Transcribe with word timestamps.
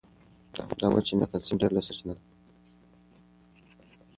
دا 0.79 0.87
وچه 0.93 1.13
مېوه 1.17 1.25
د 1.27 1.31
کلسیم 1.31 1.57
ډېره 1.61 1.73
لویه 1.73 1.85
سرچینه 1.87 2.13
ده. 2.17 2.23